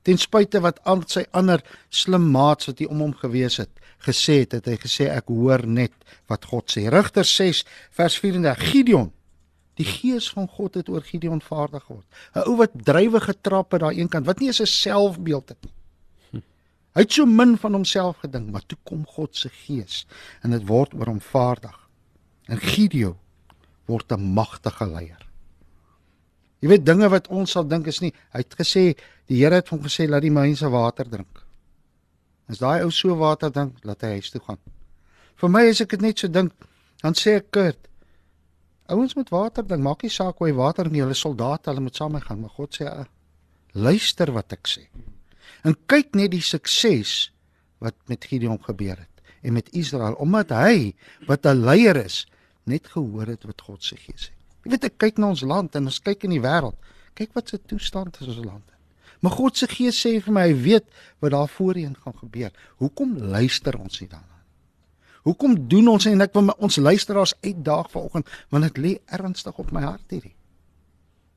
Ten 0.01 0.17
spyte 0.17 0.59
wat 0.61 0.83
al 0.83 1.01
sy 1.05 1.25
ander 1.31 1.63
slim 1.89 2.31
maats 2.31 2.65
wat 2.65 2.79
hier 2.79 2.89
om 2.89 2.99
hom 2.99 3.13
gewees 3.13 3.57
het, 3.57 3.69
gesê 3.99 4.39
het, 4.39 4.51
het 4.51 4.65
hy 4.65 4.77
gesê 4.77 5.09
ek 5.09 5.27
hoor 5.27 5.67
net 5.67 5.91
wat 6.27 6.45
God 6.45 6.71
sê. 6.71 6.87
Rigter 6.89 7.25
6 7.25 7.65
vers 7.91 8.19
34 8.19 8.71
Gideon 8.71 9.11
Die 9.77 9.85
gees 9.85 10.29
van 10.33 10.47
God 10.49 10.73
het 10.79 10.89
oor 10.89 11.03
Gideon 11.05 11.41
vaardig 11.41 11.83
geword. 11.85 12.07
'n 12.33 12.45
Ou 12.49 12.55
wat 12.57 12.73
drywe 12.73 13.21
getrap 13.21 13.71
het 13.71 13.81
daai 13.81 13.99
een 13.99 14.09
kant, 14.09 14.25
wat 14.25 14.39
nie 14.39 14.49
eens 14.49 14.61
'n 14.61 14.65
selfbeeld 14.65 15.49
het 15.49 15.61
nie. 15.61 15.73
Hy 16.97 17.03
het 17.05 17.13
so 17.13 17.29
min 17.29 17.51
van 17.61 17.75
homself 17.77 18.23
gedink, 18.23 18.49
maar 18.49 18.63
toe 18.65 18.77
kom 18.81 19.03
God 19.05 19.35
se 19.37 19.51
gees 19.53 20.07
en 20.41 20.55
dit 20.55 20.63
word 20.65 20.95
oor 20.97 21.11
hom 21.11 21.19
vaardig. 21.21 21.75
En 22.49 22.57
Gideon 22.57 23.13
word 23.85 24.11
'n 24.11 24.33
magtige 24.33 24.85
leier. 24.89 25.21
Jy 26.59 26.69
weet 26.69 26.85
dinge 26.85 27.09
wat 27.09 27.27
ons 27.27 27.51
sal 27.51 27.67
dink 27.67 27.85
is 27.87 27.99
nie. 28.01 28.13
Hy 28.33 28.39
het 28.39 28.55
gesê 28.57 28.97
die 29.27 29.43
Here 29.43 29.55
het 29.55 29.69
hom 29.69 29.83
gesê 29.83 30.07
laat 30.09 30.21
die 30.21 30.31
mense 30.31 30.69
water 30.69 31.05
drink. 31.05 31.43
As 32.49 32.57
daai 32.57 32.81
ou 32.83 32.89
so 32.91 33.15
water 33.15 33.51
drink, 33.51 33.77
laat 33.83 34.01
hy 34.01 34.17
huis 34.17 34.31
toe 34.31 34.41
gaan. 34.41 34.57
Vir 35.35 35.49
my 35.49 35.67
as 35.69 35.81
ek 35.81 35.89
dit 35.89 36.01
net 36.01 36.19
so 36.19 36.27
dink, 36.27 36.53
dan 37.03 37.13
sê 37.13 37.35
ek 37.37 37.51
Kurt, 37.51 37.87
ouens 38.89 39.13
moet 39.15 39.29
water 39.29 39.63
drink. 39.63 39.83
Maak 39.83 40.01
nie 40.01 40.09
saak 40.09 40.39
hoe 40.39 40.47
hy 40.47 40.55
water 40.55 40.89
nie. 40.89 41.01
Hulle 41.01 41.13
soldate, 41.13 41.69
hulle 41.69 41.81
moet 41.81 41.95
saam 41.95 42.11
mee 42.11 42.21
gaan, 42.21 42.41
maar 42.41 42.49
God 42.49 42.73
sê 42.73 42.89
luister 43.73 44.31
wat 44.31 44.53
ek 44.53 44.67
sê. 44.67 44.87
En 45.63 45.77
kyk 45.85 46.15
net 46.15 46.31
die 46.31 46.43
sukses 46.43 47.31
wat 47.83 47.95
met 48.05 48.25
Gideon 48.25 48.59
gebeur 48.63 48.97
het 48.97 49.13
en 49.41 49.53
met 49.53 49.69
Israel 49.71 50.17
omdat 50.17 50.49
hy 50.49 50.93
wat 51.27 51.45
'n 51.45 51.63
leier 51.63 51.95
is 51.95 52.25
net 52.63 52.87
gehoor 52.87 53.27
het 53.27 53.43
wat 53.43 53.61
God 53.61 53.83
se 53.83 53.95
gees 53.95 54.29
sê. 54.29 54.33
Jy 54.63 54.71
weet 54.71 54.83
ek 54.83 54.97
kyk 54.97 55.17
na 55.17 55.27
ons 55.27 55.41
land 55.41 55.75
en 55.75 55.85
ons 55.85 55.99
kyk 56.03 56.23
in 56.23 56.35
die 56.35 56.43
wêreld. 56.43 56.75
Kyk 57.13 57.33
wat 57.33 57.49
se 57.49 57.59
toestand 57.65 58.17
is 58.21 58.27
ons 58.27 58.45
land. 58.45 58.65
Maar 59.19 59.31
God 59.31 59.57
se 59.57 59.67
gees 59.67 59.97
sê 60.05 60.17
vir 60.21 60.33
my 60.33 60.47
hy 60.49 60.55
weet 60.61 60.85
wat 61.23 61.31
daar 61.31 61.47
voorheen 61.49 61.95
gaan 62.03 62.17
gebeur. 62.17 62.51
Hoekom 62.77 63.17
luister 63.17 63.77
ons 63.79 64.01
nie 64.01 64.09
daarna? 64.09 64.37
Hoekom 65.27 65.57
doen 65.67 65.87
ons 65.87 66.05
en 66.05 66.23
ek 66.23 66.35
wil 66.37 66.51
ons 66.63 66.75
luisteraars 66.79 67.33
uitdaag 67.43 67.89
vanoggend 67.91 68.29
want 68.53 68.67
dit 68.69 68.77
lê 68.83 68.91
ernstig 69.05 69.57
op 69.59 69.71
my 69.75 69.83
hart 69.83 70.13
hierdie. 70.13 70.35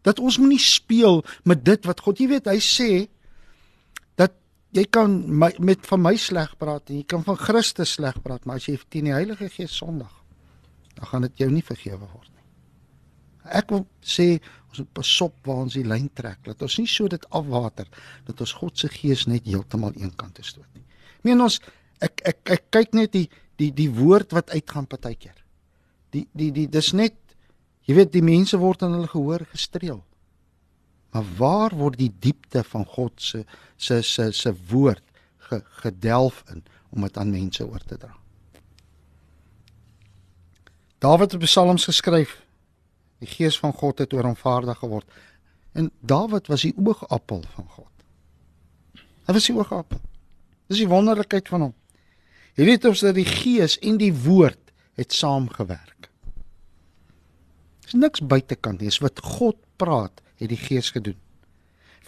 Dat 0.07 0.19
ons 0.19 0.39
moenie 0.39 0.61
speel 0.63 1.25
met 1.45 1.65
dit 1.65 1.89
wat 1.89 2.01
God, 2.01 2.21
jy 2.21 2.29
weet, 2.31 2.47
hy 2.49 2.61
sê 2.63 2.91
jy 4.77 4.85
kan 4.93 5.17
my, 5.27 5.51
met 5.59 5.87
van 5.91 6.03
my 6.05 6.15
sleg 6.21 6.53
praat 6.61 6.91
en 6.91 7.01
jy 7.01 7.07
kan 7.11 7.25
van 7.27 7.39
Christus 7.41 7.97
sleg 7.99 8.21
praat, 8.23 8.47
maar 8.47 8.61
as 8.61 8.69
jy 8.69 8.77
teen 8.89 9.09
die 9.11 9.17
Heilige 9.17 9.51
Gees 9.51 9.75
sondig, 9.77 10.13
dan 10.97 11.11
gaan 11.11 11.27
dit 11.27 11.43
jou 11.45 11.51
nie 11.51 11.65
vergewe 11.65 12.07
word 12.07 12.31
nie. 12.31 12.47
Ek 13.57 13.73
wil 13.75 13.85
sê 14.05 14.37
ons 14.71 14.83
moet 14.83 14.93
pasop 15.01 15.35
waar 15.49 15.65
ons 15.65 15.75
die 15.75 15.87
lyn 15.87 16.09
trek, 16.15 16.39
dat 16.47 16.63
ons 16.63 16.79
nie 16.79 16.89
so 16.91 17.11
dit 17.11 17.25
afwater 17.35 17.89
dat 18.29 18.41
ons 18.41 18.55
God 18.61 18.79
se 18.79 18.91
Gees 18.93 19.27
net 19.27 19.49
heeltemal 19.49 19.97
eenkant 19.99 20.37
te 20.39 20.47
stoot 20.47 20.69
nie. 20.77 20.87
Meen 21.27 21.43
ons 21.43 21.59
ek 22.01 22.23
ek 22.31 22.55
ek 22.59 22.69
kyk 22.79 22.95
net 22.97 23.15
die 23.17 23.27
die 23.61 23.73
die 23.77 23.91
woord 23.93 24.33
wat 24.33 24.55
uitgaan 24.55 24.87
partykeer. 24.89 25.37
die 26.11 26.27
die 26.35 26.51
die 26.51 26.67
dis 26.67 26.93
net 26.93 27.15
jy 27.87 27.95
weet 27.95 28.13
die 28.13 28.25
mense 28.25 28.59
word 28.59 28.83
in 28.83 28.95
hulle 28.97 29.11
gehoor 29.11 29.45
gestreel. 29.53 30.01
Maar 31.11 31.25
waar 31.37 31.75
word 31.77 31.99
die 31.99 32.13
diepte 32.19 32.63
van 32.65 32.85
God 32.87 33.13
se 33.17 33.45
se 33.77 34.03
se 34.03 34.31
se 34.33 34.55
woord 34.69 35.03
ge, 35.37 35.63
gedelf 35.83 36.43
in 36.53 36.65
om 36.91 37.03
dit 37.03 37.17
aan 37.17 37.31
mense 37.31 37.67
oor 37.67 37.83
te 37.87 37.97
dra? 37.97 38.15
Dawid 41.01 41.33
het 41.33 41.41
psalms 41.41 41.85
geskryf. 41.85 42.43
Die 43.19 43.29
gees 43.29 43.59
van 43.59 43.73
God 43.73 43.99
het 43.99 44.13
oor 44.13 44.25
hom 44.29 44.37
vaardig 44.37 44.79
geword. 44.79 45.09
En 45.73 45.91
Dawid 46.01 46.47
was 46.47 46.63
die 46.67 46.75
oogappel 46.77 47.43
van 47.55 47.69
God. 47.69 47.87
Hy 49.27 49.37
was 49.37 49.47
die 49.47 49.57
oogappel. 49.57 50.01
Dis 50.71 50.83
die 50.83 50.91
wonderlikheid 50.91 51.49
van 51.49 51.69
hom. 51.69 51.75
Jy 52.59 52.67
weet 52.67 52.85
ons 52.91 53.03
dat 53.05 53.17
die 53.17 53.29
gees 53.29 53.79
en 53.79 53.99
die 54.01 54.13
woord 54.13 54.73
het 54.99 55.15
saamgewerk. 55.17 56.11
Dis 57.87 57.97
niks 57.99 58.23
buitekant 58.23 58.83
nie, 58.83 58.91
dis 58.91 59.01
wat 59.03 59.23
God 59.25 59.59
praat, 59.81 60.21
het 60.41 60.51
die 60.51 60.61
gees 60.61 60.91
gedoen. 60.95 61.19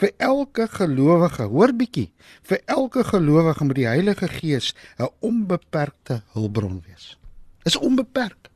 Vir 0.01 0.13
elke 0.17 0.67
gelowige, 0.73 1.47
hoor 1.53 1.75
bietjie, 1.77 2.09
vir 2.49 2.63
elke 2.65 3.05
gelowige 3.05 3.65
moet 3.69 3.79
die 3.79 3.87
Heilige 3.87 4.29
Gees 4.29 4.73
'n 4.99 5.11
onbeperkte 5.21 6.23
hulpbron 6.33 6.83
wees. 6.87 7.19
Is 7.65 7.77
onbeperk. 7.77 8.51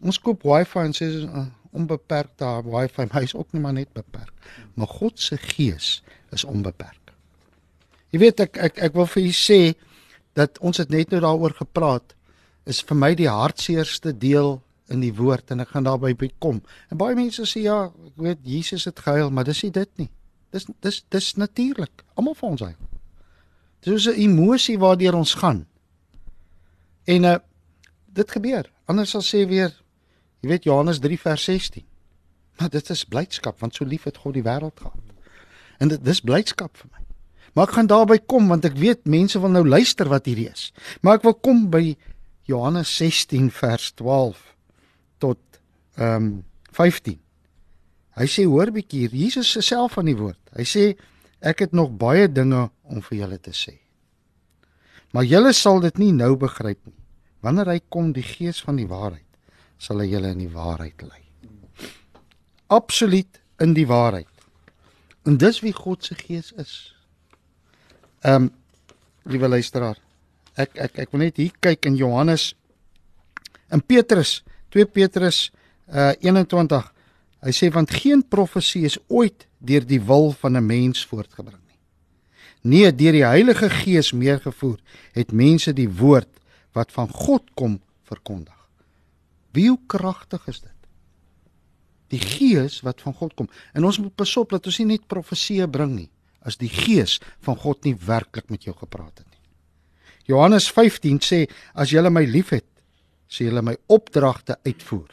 Ons 0.00 0.18
koop 0.18 0.42
wifi 0.42 0.78
en 0.78 0.92
sê 0.92 1.06
uh, 1.24 1.46
onbeperkte 1.70 2.62
wifi, 2.64 3.06
maar 3.06 3.20
hy's 3.20 3.34
ook 3.34 3.52
nie 3.52 3.60
maar 3.60 3.72
net 3.72 3.92
beperk. 3.92 4.32
Maar 4.74 4.86
God 4.86 5.20
se 5.20 5.36
gees 5.36 6.02
is 6.30 6.44
onbeperk. 6.44 7.12
Jy 8.10 8.18
weet 8.18 8.40
ek 8.40 8.56
ek 8.56 8.78
ek 8.78 8.94
wil 8.94 9.06
vir 9.06 9.22
u 9.22 9.32
sê 9.32 9.60
dat 10.34 10.58
ons 10.58 10.76
het 10.76 10.90
net 10.90 11.10
nou 11.10 11.20
daaroor 11.20 11.54
gepraat 11.54 12.14
is 12.64 12.82
vir 12.82 12.96
my 12.96 13.14
die 13.14 13.28
hartseerste 13.28 14.12
deel 14.18 14.60
in 14.90 15.00
die 15.00 15.12
woord 15.14 15.50
en 15.50 15.60
ek 15.60 15.74
gaan 15.74 15.86
daarby 15.86 16.14
kom. 16.38 16.62
En 16.90 16.98
baie 17.00 17.14
mense 17.14 17.46
sê 17.46 17.64
ja, 17.64 17.84
ek 18.06 18.16
weet 18.16 18.40
Jesus 18.44 18.84
het 18.84 18.98
gehuil, 18.98 19.30
maar 19.30 19.44
dis 19.44 19.62
nie 19.62 19.72
dit 19.74 19.90
nie. 20.02 20.10
Dis 20.50 20.66
dis 20.82 21.04
dis 21.08 21.34
natuurlik. 21.38 22.04
Almal 22.14 22.34
van 22.34 22.56
ons 22.56 22.60
huil. 22.60 22.80
Dis 23.86 24.06
'n 24.06 24.18
emosie 24.18 24.78
waardeur 24.78 25.14
ons 25.14 25.34
gaan. 25.34 25.66
En 27.04 27.24
uh 27.24 27.38
dit 28.12 28.30
gebeur. 28.30 28.66
Anders 28.86 29.10
sal 29.10 29.22
sê 29.22 29.46
weer 29.46 29.70
Jy 30.40 30.48
weet 30.48 30.64
Johannes 30.64 30.98
3 30.98 31.18
vers 31.20 31.44
16. 31.44 31.84
Maar 32.58 32.70
dit 32.72 32.90
is 32.90 33.04
blydskap 33.04 33.60
want 33.60 33.74
so 33.74 33.84
lief 33.84 34.06
het 34.08 34.16
God 34.16 34.34
die 34.34 34.44
wêreld 34.44 34.80
gehad. 34.80 35.14
En 35.78 35.88
dit 35.88 36.04
dis 36.04 36.20
blydskap 36.20 36.76
vir 36.76 36.88
my. 36.92 37.04
Maar 37.52 37.68
ek 37.68 37.74
gaan 37.76 37.90
daarby 37.90 38.18
kom 38.30 38.48
want 38.48 38.64
ek 38.64 38.78
weet 38.78 39.08
mense 39.10 39.40
wil 39.40 39.52
nou 39.52 39.64
luister 39.66 40.08
wat 40.08 40.28
hierdie 40.28 40.48
is. 40.50 40.70
Maar 41.02 41.20
ek 41.20 41.26
wil 41.28 41.34
kom 41.34 41.66
by 41.72 41.96
Johannes 42.48 42.92
16 42.96 43.50
vers 43.52 43.90
12 44.00 44.49
tot 45.20 45.40
ehm 45.96 46.16
um, 46.16 46.30
15. 46.70 47.16
Hy 48.20 48.26
sê 48.30 48.44
hoor 48.46 48.70
bietjie 48.70 49.08
Jesus 49.10 49.48
se 49.50 49.62
self 49.64 49.96
van 49.98 50.06
die 50.06 50.14
woord. 50.14 50.38
Hy 50.54 50.66
sê 50.68 50.84
ek 51.42 51.64
het 51.64 51.72
nog 51.74 51.90
baie 51.98 52.28
dinge 52.30 52.68
om 52.86 53.02
vir 53.08 53.24
julle 53.24 53.38
te 53.42 53.50
sê. 53.56 53.74
Maar 55.10 55.26
julle 55.26 55.52
sal 55.56 55.80
dit 55.82 55.98
nie 55.98 56.12
nou 56.14 56.36
begryp 56.38 56.78
nie. 56.86 56.94
Wanneer 57.42 57.72
hy 57.72 57.80
kom 57.88 58.12
die 58.14 58.26
gees 58.26 58.60
van 58.62 58.78
die 58.78 58.86
waarheid 58.86 59.26
sal 59.80 60.02
hy 60.02 60.10
julle 60.12 60.30
in 60.34 60.42
die 60.42 60.52
waarheid 60.52 61.02
lei. 61.08 61.22
Absoluut 62.70 63.40
in 63.64 63.72
die 63.74 63.86
waarheid. 63.88 64.28
En 65.26 65.38
dis 65.40 65.62
wie 65.64 65.72
God 65.74 66.04
se 66.04 66.14
gees 66.18 66.52
is. 66.60 66.74
Ehm 68.20 68.50
um, 68.50 68.50
liewe 69.30 69.48
luisteraar, 69.48 69.98
ek 70.56 70.78
ek 70.80 70.94
ek 71.04 71.10
wil 71.12 71.20
net 71.20 71.36
hier 71.36 71.52
kyk 71.60 71.84
in 71.86 71.96
Johannes 71.96 72.54
in 73.70 73.82
Petrus, 73.84 74.40
2 74.70 74.86
Petrus 74.86 75.50
uh 75.90 76.12
21. 76.22 76.92
Hy 77.40 77.52
sê 77.56 77.70
want 77.72 77.90
geen 77.90 78.22
profesie 78.22 78.84
is 78.86 78.98
ooit 79.08 79.46
deur 79.58 79.84
die 79.86 80.00
wil 80.00 80.32
van 80.32 80.56
'n 80.56 80.66
mens 80.66 81.04
voortgebring 81.06 81.60
nie. 81.68 81.78
Nee, 82.62 82.94
deur 82.94 83.12
die 83.12 83.24
Heilige 83.24 83.70
Gees 83.70 84.12
meegevoer 84.12 84.78
het 85.12 85.32
mense 85.32 85.72
die 85.72 85.88
woord 85.88 86.28
wat 86.72 86.92
van 86.92 87.08
God 87.08 87.42
kom 87.54 87.80
verkondig. 88.04 88.56
Wie 89.52 89.68
hoe 89.68 89.80
kragtig 89.86 90.46
is 90.46 90.60
dit? 90.60 90.78
Die 92.08 92.20
Gees 92.20 92.80
wat 92.80 93.00
van 93.00 93.14
God 93.14 93.34
kom. 93.34 93.48
En 93.72 93.84
ons 93.84 93.98
moet 93.98 94.14
pasop 94.14 94.50
dat 94.50 94.66
ons 94.66 94.78
nie 94.78 94.86
net 94.86 95.06
profeseë 95.06 95.66
bring 95.70 95.94
nie 95.94 96.10
as 96.40 96.56
die 96.56 96.70
Gees 96.72 97.18
van 97.44 97.56
God 97.56 97.84
nie 97.84 97.94
werklik 97.94 98.48
met 98.48 98.64
jou 98.64 98.74
gepraat 98.76 99.18
het 99.18 99.26
nie. 99.26 99.40
Johannes 100.30 100.70
15 100.72 101.20
sê 101.24 101.40
as 101.74 101.92
julle 101.92 102.10
my 102.10 102.24
liefhet, 102.24 102.64
sê 103.30 103.46
julle 103.46 103.62
my 103.62 103.76
opdragte 103.86 104.58
uitvoer. 104.66 105.08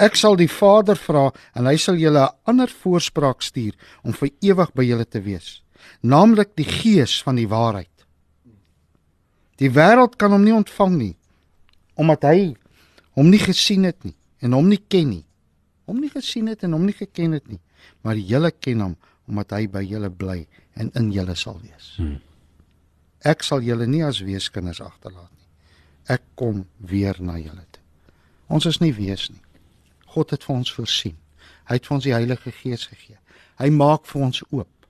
Ek 0.00 0.16
sal 0.16 0.38
die 0.40 0.48
Vader 0.48 0.96
vra 0.96 1.26
en 1.54 1.68
hy 1.68 1.76
sal 1.76 2.00
julle 2.00 2.24
'n 2.24 2.36
ander 2.48 2.68
voorspraak 2.68 3.42
stuur 3.42 3.74
om 4.02 4.12
vir 4.12 4.30
ewig 4.40 4.72
by 4.72 4.84
julle 4.84 5.04
te 5.04 5.20
wees, 5.20 5.62
naamlik 6.02 6.56
die 6.56 6.64
Gees 6.64 7.22
van 7.22 7.36
die 7.36 7.48
waarheid. 7.48 7.88
Die 9.60 9.70
wêreld 9.70 10.16
kan 10.16 10.32
hom 10.32 10.44
nie 10.44 10.56
ontvang 10.56 10.96
nie 10.96 11.16
omdat 12.00 12.22
hy 12.22 12.56
hom 13.12 13.28
nie 13.28 13.38
gesien 13.38 13.84
het 13.84 14.04
nie 14.04 14.16
en 14.40 14.52
hom 14.52 14.68
nie 14.68 14.80
ken 14.88 15.10
nie. 15.10 15.26
Hom 15.84 16.00
nie 16.00 16.08
gesien 16.08 16.46
het 16.46 16.62
en 16.64 16.72
hom 16.72 16.86
nie 16.86 16.96
geken 16.96 17.32
het 17.36 17.48
nie, 17.48 17.60
maar 18.02 18.16
julle 18.16 18.50
ken 18.50 18.80
hom 18.80 18.96
omdat 19.28 19.52
hy 19.52 19.66
by 19.66 19.82
julle 19.84 20.10
bly 20.10 20.46
en 20.80 20.90
in 20.94 21.10
julle 21.12 21.36
sal 21.36 21.60
wees. 21.60 21.94
Hmm. 21.98 22.16
Ek 23.20 23.44
sal 23.44 23.60
julle 23.60 23.86
nie 23.86 24.00
as 24.06 24.22
weeskinders 24.24 24.80
agterlaat. 24.80 25.39
Ek 26.08 26.22
kom 26.34 26.66
weer 26.78 27.16
na 27.20 27.38
julle 27.38 27.64
toe. 27.70 27.82
Ons 28.48 28.66
is 28.66 28.80
nie 28.80 28.92
wees 28.94 29.28
nie. 29.30 29.42
God 30.14 30.30
het 30.30 30.44
vir 30.44 30.56
ons 30.56 30.72
voorsien. 30.74 31.16
Hy 31.68 31.78
het 31.78 31.86
vir 31.86 31.96
ons 31.96 32.06
die 32.06 32.14
Heilige 32.14 32.52
Gees 32.52 32.88
gegee. 32.90 33.18
Hy 33.60 33.70
maak 33.70 34.06
vir 34.10 34.26
ons 34.26 34.42
oop. 34.50 34.86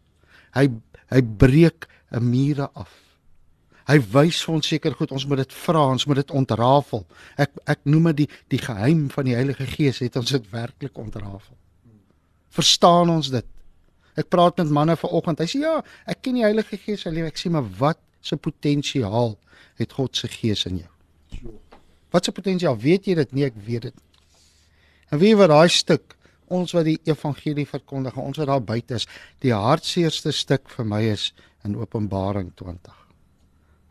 Hy 0.57 0.69
hy 1.11 1.21
breek 1.23 1.89
'n 2.15 2.23
mure 2.23 2.71
af. 2.75 2.91
Hy 3.91 3.99
wys 4.13 4.45
ons 4.49 4.67
seker 4.67 4.95
goed, 4.95 5.11
ons 5.11 5.27
moet 5.27 5.39
dit 5.43 5.53
vra, 5.53 5.81
ons 5.91 6.07
moet 6.07 6.17
dit 6.17 6.31
ontrafel. 6.31 7.07
Ek 7.37 7.51
ek 7.67 7.81
noem 7.85 8.13
dit 8.13 8.17
die 8.17 8.29
die 8.49 8.63
geheim 8.63 9.09
van 9.11 9.25
die 9.25 9.35
Heilige 9.35 9.67
Gees 9.67 9.99
het 9.99 10.17
ons 10.17 10.31
dit 10.31 10.51
werklik 10.51 10.99
ontrafel. 10.99 11.57
Verstaan 12.51 13.11
ons 13.11 13.31
dit? 13.31 13.47
Ek 14.17 14.29
praat 14.29 14.57
met 14.57 14.71
manne 14.71 14.97
vanoggend. 14.97 15.39
Hy 15.39 15.47
sê 15.47 15.63
ja, 15.63 15.83
ek 16.07 16.23
ken 16.23 16.39
die 16.39 16.47
Heilige 16.47 16.79
Gees 16.79 17.03
se 17.03 17.11
lewe. 17.11 17.31
Ek 17.31 17.39
sê 17.39 17.51
maar 17.51 17.67
wat 17.79 17.99
se 18.23 18.37
potensiaal 18.37 19.37
het 19.81 19.93
God 19.93 20.17
se 20.17 20.29
Gees 20.29 20.67
in 20.67 20.83
jou? 20.85 20.91
Wat 22.11 22.25
se 22.25 22.33
potensiaal? 22.35 22.79
Weet 22.81 23.07
jy 23.07 23.15
dit 23.21 23.35
nie? 23.37 23.45
Ek 23.47 23.59
weet 23.67 23.89
dit. 23.89 24.01
En 25.11 25.21
wie 25.23 25.35
wat 25.39 25.53
daai 25.53 25.69
stuk 25.71 26.17
ons 26.51 26.73
wat 26.75 26.89
die 26.89 26.99
evangelie 27.07 27.67
verkondig, 27.67 28.17
ons 28.19 28.41
wat 28.43 28.49
daar 28.51 28.63
buite 28.63 28.97
is, 28.99 29.07
die 29.43 29.55
hartseerste 29.55 30.33
stuk 30.35 30.71
vir 30.73 30.89
my 30.91 31.03
is 31.13 31.31
in 31.67 31.77
Openbaring 31.79 32.51
20. 32.59 32.97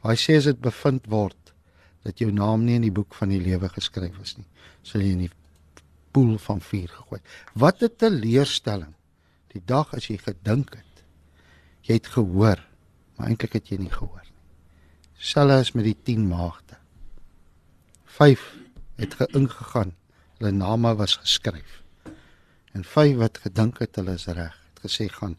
Hy 0.04 0.16
sê 0.20 0.36
as 0.40 0.50
dit 0.50 0.60
bevind 0.60 1.08
word 1.12 1.54
dat 2.04 2.20
jou 2.20 2.32
naam 2.32 2.66
nie 2.66 2.76
in 2.80 2.88
die 2.88 2.96
boek 2.96 3.16
van 3.16 3.32
die 3.32 3.40
lewe 3.44 3.70
geskryf 3.72 4.20
is 4.24 4.36
nie, 4.40 4.48
sal 4.84 5.04
jy 5.04 5.14
in 5.16 5.26
die 5.28 5.34
poel 6.16 6.36
van 6.42 6.60
vuur 6.64 6.92
gegooi. 6.92 7.22
Wat 7.56 7.84
'n 7.84 7.96
teleurstelling. 7.96 8.96
Die 9.54 9.62
dag 9.66 9.94
as 9.94 10.10
jy 10.10 10.18
gedink 10.18 10.76
het 10.76 10.90
jy 11.90 11.98
het 11.98 12.10
gehoor, 12.14 12.62
maar 13.18 13.32
eintlik 13.32 13.58
het 13.58 13.72
jy 13.72 13.80
nie 13.82 13.94
gehoor 13.94 14.22
nie. 14.22 14.38
Selfs 15.20 15.74
met 15.76 15.88
die 15.88 15.98
10 16.14 16.28
maagde. 16.30 16.78
5 18.18 18.44
het 19.00 19.14
geingegaan. 19.14 19.94
Hulle 20.38 20.52
name 20.52 20.96
was 20.96 21.16
geskryf. 21.16 21.82
En 22.72 22.84
5 22.84 23.16
wat 23.18 23.38
gedink 23.38 23.80
het 23.80 23.96
hulle 23.96 24.16
is 24.18 24.26
reg, 24.26 24.56
het 24.74 24.84
gesê 24.86 25.08
gaan 25.14 25.38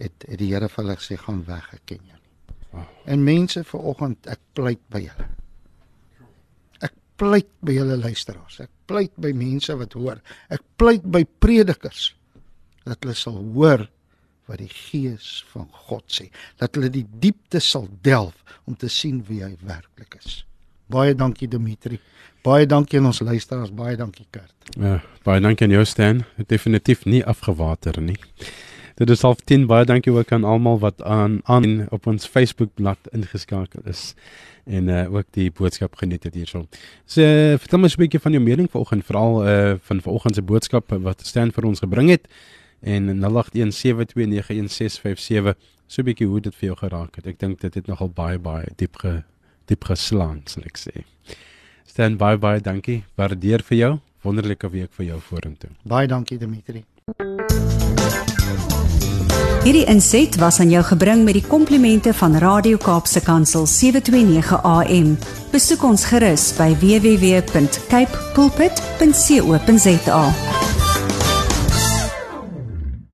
het, 0.00 0.24
het 0.28 0.38
die 0.40 0.48
Here 0.52 0.68
vir 0.68 0.84
hulle 0.84 0.96
gesê 0.96 1.18
gaan 1.20 1.42
weg, 1.48 1.66
ek 1.76 1.84
ken 1.92 2.02
jou. 2.08 2.84
En 3.10 3.24
mense 3.26 3.62
vanoggend, 3.66 4.28
ek 4.30 4.40
pleit 4.56 4.82
by 4.92 5.02
julle. 5.04 5.28
Ek 6.86 6.94
pleit 7.20 7.50
by 7.66 7.76
julle 7.76 7.98
luisteraars. 8.00 8.60
Ek 8.64 8.72
pleit 8.88 9.16
by 9.20 9.32
mense 9.36 9.74
wat 9.76 9.96
hoor. 9.98 10.20
Ek 10.48 10.62
pleit 10.80 11.04
by 11.04 11.24
predikers 11.42 12.12
dat 12.86 13.02
hulle 13.02 13.16
sal 13.18 13.36
hoor 13.54 13.84
wat 14.50 14.62
die 14.62 14.70
Gees 14.72 15.40
van 15.52 15.68
God 15.88 16.06
sê. 16.10 16.30
Dat 16.58 16.78
hulle 16.78 16.90
die 16.92 17.06
diepte 17.22 17.60
sal 17.62 17.88
delf 18.02 18.40
om 18.64 18.78
te 18.78 18.88
sien 18.90 19.20
wie 19.28 19.42
hy 19.44 19.52
werklik 19.66 20.16
is. 20.22 20.40
Baie 20.90 21.14
dankie 21.14 21.48
Dimitri. 21.48 22.00
Baie 22.42 22.66
dankie 22.66 22.98
aan 22.98 23.06
ons 23.10 23.20
luisteraars. 23.20 23.70
Baie 23.74 23.96
dankie 23.96 24.26
Kurt. 24.30 24.54
Ja, 24.74 25.00
baie 25.24 25.40
dankie 25.40 25.66
aan 25.66 25.74
jou 25.76 25.84
Stan. 25.86 26.24
Definitief 26.50 27.04
nie 27.04 27.22
afgewater 27.24 28.00
nie. 28.02 28.18
Dit 29.00 29.10
is 29.10 29.22
half 29.24 29.40
10 29.48 29.66
baie 29.66 29.84
dankie 29.88 30.12
ook 30.12 30.32
aan 30.32 30.44
almal 30.44 30.78
wat 30.78 31.02
aan 31.02 31.40
aan 31.44 31.86
op 31.88 32.06
ons 32.06 32.26
Facebook 32.26 32.74
bladsy 32.74 33.08
ingeskakel 33.16 33.80
is 33.88 34.14
en 34.66 34.88
uh, 34.92 35.14
ook 35.14 35.24
die 35.32 35.50
boodskap 35.50 35.96
geniet 35.96 36.24
het 36.28 36.34
hierso. 36.34 36.66
So 37.06 37.22
uh, 37.22 37.56
vertel 37.58 37.78
my 37.78 37.88
'n 37.88 37.96
bietjie 37.96 38.20
van 38.20 38.32
jou 38.32 38.42
mening 38.44 38.70
vanoggend 38.70 39.04
veral 39.04 39.46
uh, 39.46 39.74
van 39.80 40.00
vanoggend 40.02 40.34
se 40.34 40.42
boodskap 40.42 40.90
wat 40.90 41.26
staan 41.26 41.52
vir 41.52 41.64
ons 41.64 41.80
gebring 41.80 42.10
het 42.10 42.28
en 42.80 43.08
0817291657 43.08 43.22
so 45.86 46.02
'n 46.02 46.04
bietjie 46.04 46.26
hoe 46.26 46.40
dit 46.40 46.54
vir 46.54 46.66
jou 46.66 46.76
geraak 46.76 47.16
het. 47.16 47.26
Ek 47.26 47.38
dink 47.38 47.60
dit 47.60 47.74
het 47.74 47.86
nogal 47.86 48.08
baie 48.08 48.38
baie 48.38 48.66
diep 48.76 48.96
ge 48.96 49.22
diep 49.70 49.86
geslaan, 49.88 50.42
sal 50.50 50.66
ek 50.68 50.78
sê. 50.80 51.04
Stan 51.86 52.16
baie 52.20 52.38
baie 52.38 52.60
dankie. 52.62 53.02
Waardeer 53.18 53.62
vir 53.66 53.78
jou. 53.78 53.92
Wonderlike 54.22 54.68
week 54.70 54.90
vir 54.98 55.06
jou 55.14 55.20
vorentoe. 55.30 55.70
Baie 55.88 56.08
dankie 56.10 56.38
Dimitri. 56.38 56.84
Hierdie 59.60 59.84
inset 59.92 60.38
was 60.40 60.60
aan 60.60 60.70
jou 60.72 60.80
gebring 60.88 61.24
met 61.26 61.36
die 61.36 61.44
komplimente 61.44 62.14
van 62.16 62.38
Radio 62.40 62.80
Kaapse 62.80 63.20
Kansel 63.20 63.66
729 63.68 64.56
AM. 64.64 65.18
Besoek 65.52 65.84
ons 65.84 66.04
gerus 66.08 66.48
by 66.56 66.72
www.cape 66.80 68.24
pulpit.co.za. 68.38 70.22